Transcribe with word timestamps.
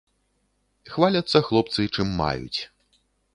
Хваляцца 0.93 1.37
хлопцы 1.49 1.81
чым 1.95 2.07
маюць. 2.23 2.59